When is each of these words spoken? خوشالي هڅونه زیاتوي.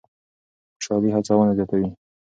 خوشالي 0.75 1.09
هڅونه 1.15 1.51
زیاتوي. 1.57 1.87